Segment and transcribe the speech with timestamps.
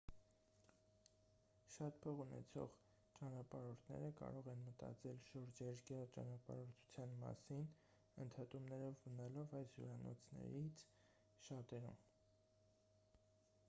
[1.73, 2.73] շատ փող ունեցող
[3.19, 7.69] ճանապարհորդները կարող են մտածել շուրջերկրյա ճանապարհորդության մասին
[8.25, 10.85] ընդհատումներով մնալով այս հյուրանոցներից
[11.49, 12.01] շատերում